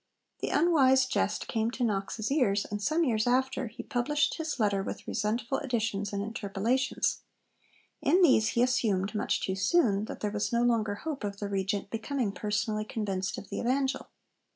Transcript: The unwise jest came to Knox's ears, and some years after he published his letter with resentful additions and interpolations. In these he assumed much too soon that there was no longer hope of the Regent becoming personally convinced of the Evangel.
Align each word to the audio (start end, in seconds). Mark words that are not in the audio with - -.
The 0.39 0.49
unwise 0.49 1.05
jest 1.05 1.47
came 1.47 1.69
to 1.69 1.83
Knox's 1.83 2.31
ears, 2.31 2.65
and 2.65 2.81
some 2.81 3.03
years 3.03 3.27
after 3.27 3.67
he 3.67 3.83
published 3.83 4.37
his 4.39 4.59
letter 4.59 4.81
with 4.81 5.07
resentful 5.07 5.59
additions 5.59 6.11
and 6.11 6.23
interpolations. 6.23 7.19
In 8.01 8.23
these 8.23 8.47
he 8.57 8.63
assumed 8.63 9.13
much 9.13 9.41
too 9.45 9.53
soon 9.53 10.05
that 10.05 10.21
there 10.21 10.31
was 10.31 10.51
no 10.51 10.63
longer 10.63 10.95
hope 10.95 11.23
of 11.23 11.37
the 11.37 11.47
Regent 11.49 11.91
becoming 11.91 12.31
personally 12.31 12.83
convinced 12.83 13.37
of 13.37 13.49
the 13.49 13.59
Evangel. 13.59 14.09